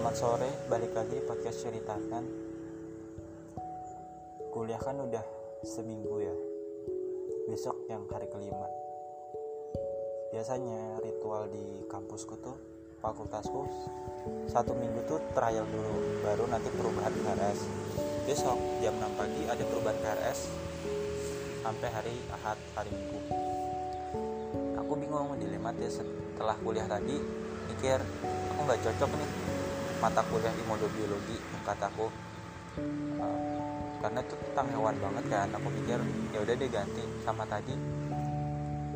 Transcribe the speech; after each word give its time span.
Selamat 0.00 0.16
sore, 0.16 0.48
balik 0.64 0.96
lagi 0.96 1.12
di 1.12 1.20
podcast 1.28 1.60
ceritakan. 1.60 2.24
Kuliah 4.48 4.80
kan 4.80 4.96
udah 4.96 5.20
seminggu 5.60 6.24
ya. 6.24 6.32
Besok 7.44 7.84
yang 7.84 8.08
hari 8.08 8.24
kelima. 8.32 8.64
Biasanya 10.32 11.04
ritual 11.04 11.52
di 11.52 11.84
kampusku 11.84 12.32
tuh, 12.40 12.56
fakultasku 13.04 13.60
satu 14.48 14.72
minggu 14.72 15.04
tuh 15.04 15.20
trial 15.36 15.68
dulu, 15.68 16.24
baru 16.24 16.48
nanti 16.48 16.72
perubahan 16.72 17.12
KRS. 17.20 17.60
Besok 18.24 18.56
jam 18.80 18.96
6 18.96 19.20
pagi 19.20 19.52
ada 19.52 19.64
perubahan 19.68 20.00
KRS 20.00 20.48
sampai 21.60 21.88
hari 21.92 22.16
Ahad, 22.40 22.56
hari 22.72 22.88
Minggu. 22.88 23.20
Aku 24.80 24.96
bingung 24.96 25.36
dilematis 25.36 26.00
setelah 26.00 26.56
kuliah 26.64 26.88
tadi 26.88 27.20
mikir 27.68 28.00
aku 28.48 28.60
nggak 28.64 28.80
cocok 28.80 29.12
nih 29.12 29.59
mata 30.00 30.24
kuliah 30.32 30.52
imunobiologi 30.64 31.36
yang 31.36 31.62
kataku 31.68 32.08
uh, 33.20 33.60
karena 34.00 34.24
itu 34.24 34.34
tentang 34.48 34.66
hewan 34.72 34.96
banget 34.96 35.24
kan. 35.28 35.48
Aku 35.60 35.68
pikir 35.68 36.00
ya 36.32 36.38
udah 36.40 36.54
deh 36.56 36.70
ganti 36.72 37.04
sama 37.20 37.44
tadi. 37.44 37.76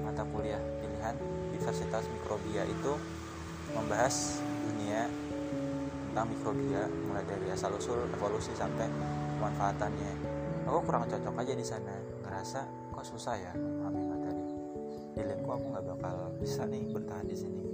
Mata 0.00 0.24
kuliah. 0.32 0.60
Pilihan 0.80 1.16
Universitas 1.52 2.08
Mikrobia 2.08 2.64
itu 2.64 2.96
membahas 3.76 4.40
dunia 4.64 5.04
tentang 6.10 6.26
mikrobia 6.30 6.88
mulai 7.10 7.24
dari 7.28 7.52
asal 7.52 7.76
usul 7.76 8.06
evolusi 8.08 8.54
sampai 8.54 8.86
pemanfaatannya 9.36 10.12
aku 10.64 10.78
kurang 10.88 11.04
cocok 11.04 11.34
aja 11.44 11.52
di 11.52 11.66
sana. 11.66 11.94
Ngerasa 12.24 12.60
kok 12.96 13.04
susah 13.04 13.34
ya 13.36 13.52
memahami 13.52 14.02
materi. 14.08 14.44
Feelingku 15.12 15.50
aku 15.52 15.66
nggak 15.68 15.84
bakal 15.84 16.16
bisa 16.40 16.64
nih 16.64 16.88
bertahan 16.88 17.26
di 17.28 17.36
sini. 17.36 17.64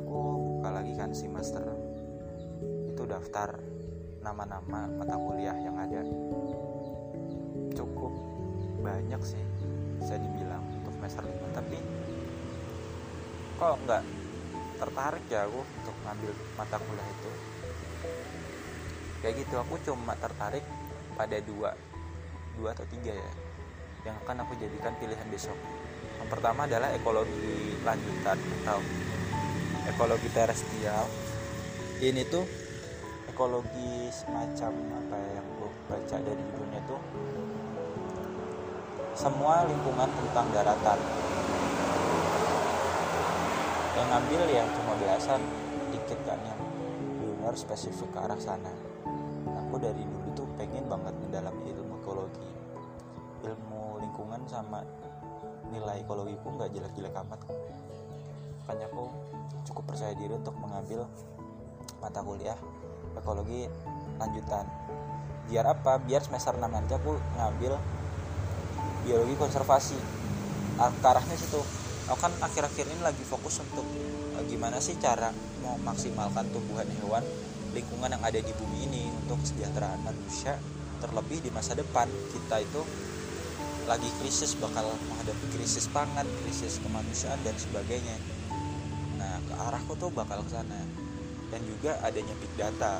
Aku 0.00 0.16
buka 0.60 0.70
lagi 0.72 0.92
kan 0.96 1.12
si 1.12 1.28
master 1.28 1.81
itu 3.02 3.10
daftar 3.10 3.58
nama-nama 4.22 4.86
mata 4.86 5.18
kuliah 5.18 5.58
yang 5.58 5.74
ada. 5.74 6.06
Cukup 7.74 8.14
banyak 8.78 9.18
sih 9.26 9.42
bisa 9.98 10.14
dibilang 10.22 10.62
untuk 10.70 10.94
semester 10.94 11.26
5 11.26 11.50
tapi 11.50 11.82
kok 13.58 13.74
nggak 13.82 14.02
tertarik 14.78 15.24
ya 15.26 15.50
aku 15.50 15.66
untuk 15.66 15.96
ngambil 16.06 16.30
mata 16.54 16.76
kuliah 16.78 17.08
itu? 17.10 17.30
Kayak 19.18 19.34
gitu 19.42 19.54
aku 19.58 19.74
cuma 19.82 20.14
tertarik 20.14 20.62
pada 21.18 21.42
dua 21.42 21.74
dua 22.54 22.70
atau 22.70 22.86
tiga 22.86 23.18
ya 23.18 23.30
yang 24.06 24.14
akan 24.22 24.46
aku 24.46 24.54
jadikan 24.62 24.94
pilihan 25.02 25.26
besok. 25.26 25.58
Yang 26.22 26.38
pertama 26.38 26.70
adalah 26.70 26.94
ekologi 26.94 27.82
lanjutan 27.82 28.38
atau 28.62 28.78
ekologi 29.90 30.30
terestrial. 30.30 31.02
Ini 31.98 32.22
tuh 32.30 32.61
ekologi 33.32 34.12
semacam 34.12 34.72
apa 34.92 35.16
ya 35.16 35.30
yang 35.40 35.48
gue 35.56 35.70
baca 35.88 36.16
dari 36.20 36.42
judulnya 36.52 36.80
tuh 36.84 37.00
semua 39.16 39.64
lingkungan 39.64 40.08
tentang 40.08 40.46
daratan. 40.52 40.98
Yang 43.92 44.06
ngambil 44.08 44.42
ya 44.52 44.62
cuma 44.72 44.92
belasan 45.00 45.40
dikit 45.92 46.20
kan 46.28 46.40
yang 46.44 46.60
benar 47.20 47.56
spesifik 47.56 48.08
ke 48.12 48.18
arah 48.20 48.40
sana. 48.40 48.72
Aku 49.64 49.80
dari 49.80 50.00
dulu 50.04 50.28
tuh 50.36 50.48
pengen 50.60 50.88
banget 50.88 51.16
mendalami 51.20 51.72
ilmu 51.72 52.04
ekologi. 52.04 52.50
Ilmu 53.48 54.00
lingkungan 54.00 54.44
sama 54.48 54.84
nilai 55.72 56.04
ekologi 56.04 56.36
pun 56.40 56.60
nggak 56.60 56.72
jelek-jelek 56.72 57.16
amat. 57.16 57.40
Makanya 58.64 58.92
aku 58.92 59.08
cukup 59.68 59.92
percaya 59.92 60.12
diri 60.16 60.36
untuk 60.36 60.56
mengambil 60.56 61.04
mata 62.00 62.20
kuliah 62.24 62.56
ekologi 63.16 63.68
lanjutan. 64.18 64.66
Biar 65.50 65.66
apa? 65.68 65.98
Biar 66.00 66.22
semester 66.22 66.54
6 66.54 66.62
nanti 66.62 66.92
aku 66.94 67.18
ngambil 67.38 67.76
biologi 69.04 69.34
konservasi. 69.36 69.98
Ke 70.78 71.06
arahnya 71.06 71.36
situ. 71.36 71.60
Aku 72.10 72.18
kan 72.18 72.32
akhir-akhir 72.42 72.90
ini 72.90 73.02
lagi 73.04 73.22
fokus 73.22 73.62
untuk 73.62 73.86
uh, 74.34 74.42
gimana 74.50 74.82
sih 74.82 74.98
cara 74.98 75.30
memaksimalkan 75.62 76.50
tumbuhan 76.50 76.88
hewan 76.98 77.22
lingkungan 77.72 78.10
yang 78.12 78.22
ada 78.22 78.36
di 78.42 78.52
bumi 78.58 78.90
ini 78.90 79.02
untuk 79.24 79.40
kesejahteraan 79.40 80.02
manusia 80.02 80.58
terlebih 80.98 81.40
di 81.40 81.50
masa 81.54 81.78
depan. 81.78 82.10
Kita 82.30 82.58
itu 82.58 82.82
lagi 83.86 84.06
krisis 84.22 84.54
bakal 84.58 84.86
menghadapi 85.10 85.46
krisis 85.58 85.90
pangan, 85.90 86.26
krisis 86.44 86.78
kemanusiaan 86.82 87.38
dan 87.42 87.56
sebagainya. 87.58 88.14
Nah, 89.18 89.38
ke 89.42 89.54
arahku 89.58 89.98
tuh 89.98 90.10
bakal 90.14 90.42
ke 90.46 90.50
sana. 90.54 90.78
Dan 91.52 91.60
juga 91.68 92.00
adanya 92.00 92.32
big 92.40 92.52
data. 92.56 92.96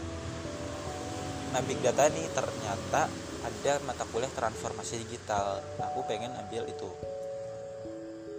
Nah, 1.56 1.60
big 1.64 1.80
data 1.80 2.08
ini 2.12 2.28
ternyata 2.36 3.08
ada 3.42 3.72
mata 3.88 4.04
kuliah 4.08 4.30
transformasi 4.30 5.02
digital. 5.08 5.64
Aku 5.80 6.04
pengen 6.04 6.36
ambil 6.36 6.68
itu. 6.68 6.88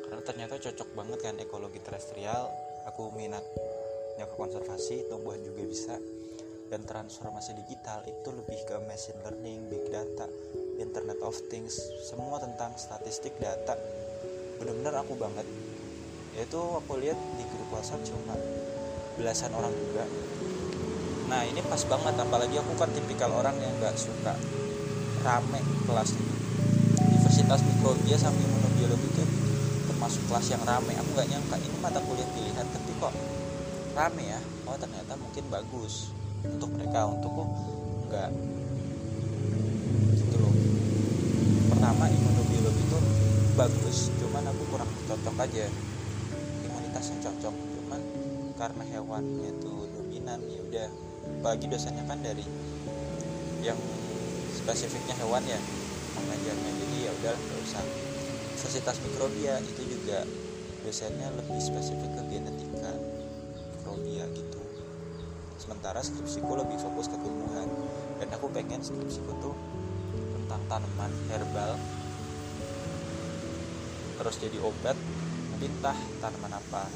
Karena 0.05 0.21
ternyata 0.21 0.61
cocok 0.61 0.89
banget 0.93 1.19
kan 1.25 1.35
ekologi 1.41 1.81
terestrial. 1.81 2.53
Aku 2.93 3.09
minatnya 3.17 4.25
ke 4.29 4.35
konservasi, 4.37 5.09
tumbuhan 5.09 5.41
juga 5.41 5.65
bisa. 5.65 5.97
Dan 6.69 6.85
transformasi 6.89 7.53
digital 7.53 8.01
itu 8.07 8.29
lebih 8.33 8.59
ke 8.65 8.75
machine 8.89 9.19
learning, 9.21 9.69
big 9.69 9.85
data, 9.93 10.25
Internet 10.81 11.21
of 11.21 11.37
Things, 11.53 11.77
semua 12.09 12.41
tentang 12.41 12.73
statistik 12.79 13.37
data. 13.37 13.77
Bener-bener 14.57 14.95
aku 14.97 15.13
banget. 15.13 15.45
Yaitu 16.33 16.57
aku 16.57 16.97
lihat 16.97 17.19
di 17.37 17.45
grup 17.45 17.77
WhatsApp 17.77 18.01
cuma 18.09 18.33
belasan 19.17 19.51
orang 19.53 19.73
juga. 19.73 20.05
Nah 21.29 21.41
ini 21.47 21.61
pas 21.65 21.81
banget, 21.85 22.13
apalagi 22.17 22.55
aku 22.59 22.73
kan 22.77 22.89
tipikal 22.93 23.31
orang 23.33 23.55
yang 23.57 23.73
gak 23.81 23.95
suka 23.97 24.37
rame 25.23 25.61
kelasnya. 25.87 26.25
Universitas 26.99 27.61
Mikrobia 27.63 28.17
sama 28.19 28.37
Imunobiologi 28.37 29.07
itu 29.07 29.23
termasuk 29.89 30.21
kelas 30.29 30.47
yang 30.53 30.63
rame. 30.67 30.93
Aku 30.99 31.09
gak 31.17 31.29
nyangka 31.29 31.55
ini 31.61 31.77
mata 31.81 31.99
kuliah 32.03 32.27
pilihan, 32.35 32.65
tapi 32.69 32.91
kok 33.01 33.13
rame 33.97 34.23
ya? 34.27 34.39
Oh 34.69 34.77
ternyata 34.77 35.17
mungkin 35.17 35.47
bagus 35.49 36.11
untuk 36.43 36.75
mereka, 36.75 37.07
untukku 37.07 37.47
nggak 38.13 38.29
gitu 40.13 40.37
loh 40.37 40.53
pertama 41.73 42.05
imunobiologi 42.13 42.85
itu 42.85 42.99
bagus 43.57 44.13
cuman 44.21 44.45
aku 44.53 44.61
kurang 44.69 44.89
cocok 45.09 45.35
aja 45.49 45.65
imunitasnya 46.61 47.17
cocok 47.25 47.72
karena 48.57 48.83
hewannya 48.85 49.49
itu 49.53 49.73
dominan 49.93 50.39
ya 50.49 50.59
udah. 50.61 50.89
Bagi 51.43 51.67
dosennya 51.71 52.03
kan 52.07 52.19
dari 52.19 52.43
yang 53.63 53.79
spesifiknya 54.51 55.15
hewan 55.23 55.43
ya 55.47 55.59
mengajarnya 56.13 56.71
jadi 56.83 56.95
ya 57.09 57.11
udah 57.11 57.33
nggak 57.33 57.59
usah. 57.63 57.83
Universitas 58.63 58.95
mikrobia 59.03 59.59
itu 59.59 59.81
juga 59.83 60.23
dosennya 60.87 61.27
lebih 61.35 61.59
spesifik 61.59 62.11
ke 62.15 62.21
genetika 62.31 62.91
mikrobia 63.75 64.23
gitu. 64.31 64.61
Sementara 65.59 65.99
skripsiku 65.99 66.59
lebih 66.59 66.79
fokus 66.79 67.11
ke 67.11 67.17
tumbuhan. 67.19 67.67
Dan 68.23 68.31
aku 68.31 68.47
pengen 68.55 68.79
skripsiku 68.79 69.31
tuh 69.43 69.55
tentang 70.15 70.63
tanaman 70.71 71.11
herbal. 71.27 71.75
Terus 74.15 74.35
jadi 74.39 74.57
obat 74.63 74.95
mungkin 75.51 75.71
tah 75.83 75.99
tanaman 76.23 76.55
apa 76.55 76.87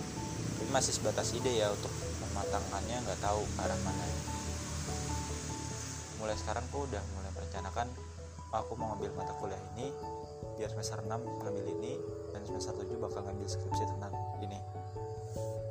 tapi 0.58 0.74
masih 0.74 0.90
sebatas 0.90 1.38
ide 1.38 1.54
ya 1.62 1.70
untuk 1.70 1.94
mematangkannya 2.18 2.98
nggak 3.06 3.22
tahu 3.22 3.46
arah 3.62 3.78
mana. 3.86 4.06
Mulai 6.18 6.34
sekarang 6.34 6.66
aku 6.66 6.90
udah 6.90 6.98
mulai 7.14 7.30
merencanakan 7.38 7.86
aku 8.50 8.74
mau 8.74 8.90
ngambil 8.98 9.14
mata 9.14 9.38
kuliah 9.38 9.62
ini 9.78 9.94
biar 10.58 10.74
semester 10.74 11.06
6 11.06 11.14
ngambil 11.14 11.62
ini 11.78 12.02
dan 12.34 12.42
semester 12.42 12.74
7 12.74 12.90
bakal 12.98 13.22
ngambil 13.22 13.46
skripsi 13.46 13.86
tentang 13.86 14.10
ini. 14.42 14.58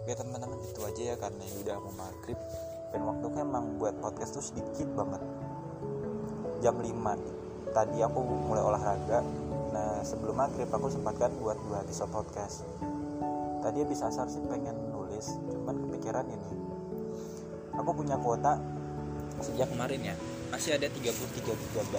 Oke 0.06 0.14
teman-teman 0.14 0.62
itu 0.62 0.80
aja 0.86 1.02
ya 1.02 1.14
karena 1.18 1.42
ini 1.42 1.66
udah 1.66 1.76
mau 1.82 2.06
maghrib 2.06 2.38
dan 2.94 3.00
waktunya 3.10 3.42
emang 3.42 3.82
buat 3.82 3.98
podcast 3.98 4.38
tuh 4.38 4.44
sedikit 4.54 4.86
banget. 4.94 5.18
Jam 6.62 6.78
5 6.78 7.74
tadi 7.74 7.98
aku 8.06 8.18
mulai 8.22 8.62
olahraga. 8.62 9.18
Nah 9.74 10.06
sebelum 10.06 10.38
maghrib 10.38 10.70
aku 10.70 10.94
sempatkan 10.94 11.34
buat 11.42 11.58
dua 11.66 11.82
episode 11.82 12.14
podcast 12.14 12.62
tadi 13.66 13.82
habis 13.82 13.98
asar 13.98 14.30
sih 14.30 14.38
pengen 14.46 14.78
nulis. 14.94 15.26
Cuman 15.50 15.74
kepikiran 15.74 16.22
ini. 16.30 16.50
Aku 17.74 17.90
punya 17.90 18.14
kuota 18.14 18.62
sejak 19.42 19.66
kemarin 19.74 20.14
ya. 20.14 20.14
Masih 20.54 20.78
ada 20.78 20.86
33 20.86 21.74
GB 21.74 21.94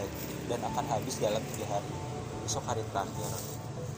dan 0.47 0.59
akan 0.63 0.85
habis 0.87 1.19
dalam 1.19 1.43
tiga 1.51 1.67
hari. 1.67 1.91
Besok 2.47 2.63
hari 2.63 2.79
terakhir. 2.87 3.31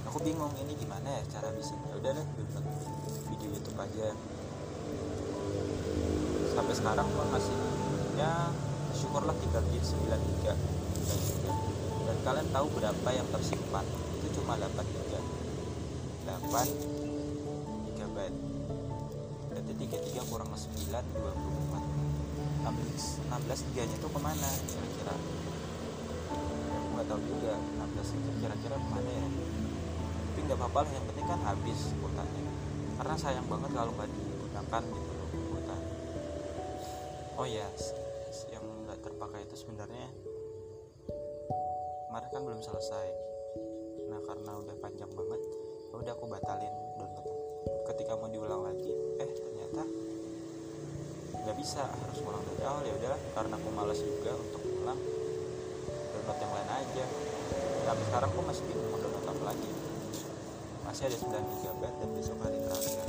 Aku 0.09 0.17
bingung 0.25 0.49
ini 0.57 0.73
gimana 0.73 1.05
ya 1.05 1.21
cara 1.29 1.53
habisinnya 1.53 1.93
udah 1.93 2.11
deh 2.17 2.25
bikin 2.41 2.63
video 3.29 3.49
YouTube 3.53 3.77
aja. 3.77 4.17
Sampai 6.57 6.73
sekarang 6.73 7.05
pun 7.13 7.29
masih 7.29 7.53
ya 8.17 8.49
syukurlah 8.97 9.37
3 9.37 9.69
gig 9.69 9.85
9 9.85 10.09
giga 10.09 10.53
dan 12.09 12.17
kalian 12.25 12.49
tahu 12.49 12.67
berapa 12.73 13.09
yang 13.13 13.27
tersimpan? 13.29 13.85
Itu 14.17 14.41
cuma 14.41 14.57
8 14.57 14.73
giga. 14.81 15.21
8 16.25 16.98
gigabyte 18.19 18.35
berarti 19.49 19.73
33 19.79 20.29
kurang 20.29 20.51
9 20.51 20.91
24 20.91 22.67
16 22.67 23.31
16 23.31 23.65
tiganya 23.71 23.95
tuh 24.03 24.11
ke 24.11 24.19
mana 24.19 24.49
kira-kira? 24.67 25.15
Aku 26.75 26.87
nggak 26.99 27.07
tahu 27.07 27.19
juga 27.23 27.55
16 27.55 28.19
itu 28.19 28.29
kira-kira 28.43 28.75
ke 28.75 28.89
mana 28.91 29.09
ya? 29.09 29.27
Tapi 30.29 30.39
nggak 30.45 30.59
apa-apa 30.59 30.79
lah 30.83 30.91
yang 30.91 31.05
penting 31.07 31.25
kan 31.25 31.39
habis 31.47 31.79
kuotanya. 32.03 32.43
Karena 32.99 33.15
sayang 33.15 33.47
banget 33.47 33.71
kalau 33.71 33.91
nggak 33.95 34.09
digunakan 34.11 34.81
gitu 34.83 35.11
loh 35.15 35.29
kuota. 35.31 35.77
Oh 37.39 37.47
ya 37.47 37.67
yang 38.51 38.65
nggak 38.85 38.99
terpakai 38.99 39.47
itu 39.47 39.55
sebenarnya 39.55 40.11
kemarin 42.11 42.29
kan 42.29 42.41
belum 42.43 42.61
selesai. 42.61 43.07
Nah 44.11 44.19
karena 44.27 44.51
udah 44.59 44.75
panjang 44.83 45.11
banget 45.15 45.41
ya 45.89 45.95
udah 45.97 46.13
aku 46.13 46.25
batalin 46.29 46.75
ketika 47.99 48.15
mau 48.15 48.31
diulang 48.31 48.63
lagi 48.63 48.95
eh 49.19 49.27
ternyata 49.27 49.83
nggak 51.43 51.55
bisa 51.59 51.83
harus 51.83 52.23
ulang 52.23 52.39
dari 52.47 52.63
awal 52.63 52.79
ya 52.87 52.95
udahlah. 52.95 53.19
Karena 53.35 53.59
aku 53.59 53.69
malas 53.75 53.99
juga 53.99 54.39
untuk 54.39 54.63
ulang 54.71 54.95
download 56.15 56.39
yang 56.39 56.53
lain 56.55 56.69
aja. 56.79 57.05
Tapi 57.91 58.01
sekarang 58.07 58.31
aku 58.31 58.39
masih 58.47 58.63
bingung 58.71 58.87
mau 58.87 59.03
download 59.03 59.27
apa 59.27 59.43
lagi. 59.51 59.71
Masih 60.87 61.03
ada 61.11 61.17
9 61.27 61.59
GB 61.59 61.81
dan 61.83 62.09
besok 62.15 62.39
hari 62.39 62.57
terakhir. 62.63 63.03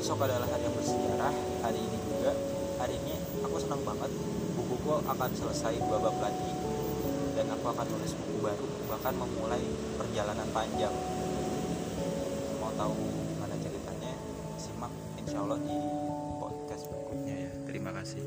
Besok 0.00 0.18
adalah 0.24 0.48
hari 0.48 0.64
yang 0.64 0.72
bersejarah 0.72 1.34
hari 1.60 1.76
ini 1.76 1.98
juga. 2.08 2.32
Hari 2.80 2.94
ini 3.04 3.14
aku 3.44 3.56
senang 3.60 3.84
banget 3.84 4.10
bukuku 4.56 4.92
akan 5.12 5.30
selesai 5.36 5.76
dua 5.76 6.08
bab 6.08 6.16
lagi. 6.24 6.52
Dan 7.36 7.52
aku 7.52 7.68
akan 7.68 7.84
nulis 7.84 8.16
buku 8.16 8.40
baru 8.40 8.64
bahkan 8.88 9.12
memulai 9.12 9.60
perjalanan 10.00 10.48
panjang 10.56 10.96
tahu 12.82 12.98
mana 13.38 13.54
ceritanya. 13.62 14.10
Simak 14.58 14.90
insya 15.22 15.38
Allah 15.38 15.58
di 15.62 15.78
podcast 16.42 16.90
berikutnya 16.90 17.46
ya. 17.46 17.50
Terima 17.62 17.94
kasih 17.94 18.22